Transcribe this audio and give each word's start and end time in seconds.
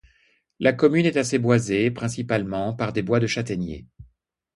La 0.59 0.73
commune 0.73 1.05
est 1.05 1.15
assez 1.17 1.37
boisée, 1.37 1.91
principalement 1.91 2.73
par 2.73 2.91
des 2.91 3.03
bois 3.03 3.19
de 3.19 3.27
châtaigniers. 3.27 3.85